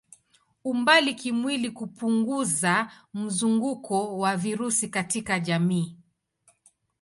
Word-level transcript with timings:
Umbali 0.63 1.13
kimwili 1.15 1.67
hupunguza 1.67 2.91
mzunguko 3.13 4.17
wa 4.17 4.37
virusi 4.37 4.87
katika 4.89 5.39
jamii. 5.39 5.97